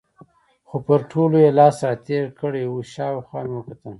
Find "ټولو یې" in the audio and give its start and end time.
1.11-1.51